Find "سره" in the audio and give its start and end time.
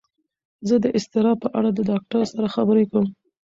2.31-2.53